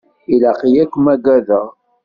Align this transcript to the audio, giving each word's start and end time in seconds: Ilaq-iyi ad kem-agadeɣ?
Ilaq-iyi 0.33 0.77
ad 0.83 0.89
kem-agadeɣ? 0.93 1.67